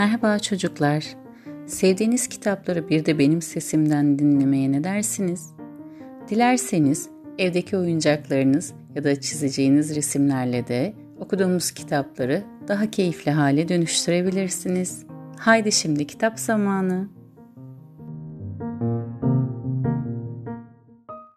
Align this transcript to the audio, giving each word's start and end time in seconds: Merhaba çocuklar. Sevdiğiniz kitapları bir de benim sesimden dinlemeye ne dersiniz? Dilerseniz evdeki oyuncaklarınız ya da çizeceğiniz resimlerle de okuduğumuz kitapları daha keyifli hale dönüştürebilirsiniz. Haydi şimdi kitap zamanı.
Merhaba 0.00 0.38
çocuklar. 0.38 1.04
Sevdiğiniz 1.66 2.28
kitapları 2.28 2.88
bir 2.88 3.04
de 3.04 3.18
benim 3.18 3.42
sesimden 3.42 4.18
dinlemeye 4.18 4.72
ne 4.72 4.84
dersiniz? 4.84 5.50
Dilerseniz 6.28 7.08
evdeki 7.38 7.76
oyuncaklarınız 7.76 8.72
ya 8.94 9.04
da 9.04 9.20
çizeceğiniz 9.20 9.96
resimlerle 9.96 10.68
de 10.68 10.94
okuduğumuz 11.18 11.70
kitapları 11.70 12.42
daha 12.68 12.90
keyifli 12.90 13.30
hale 13.30 13.68
dönüştürebilirsiniz. 13.68 15.02
Haydi 15.38 15.72
şimdi 15.72 16.06
kitap 16.06 16.40
zamanı. 16.40 17.08